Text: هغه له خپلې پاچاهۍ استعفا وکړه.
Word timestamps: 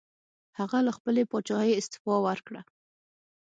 هغه 0.57 0.77
له 0.87 0.91
خپلې 0.97 1.21
پاچاهۍ 1.31 1.71
استعفا 1.75 2.15
وکړه. 2.25 2.61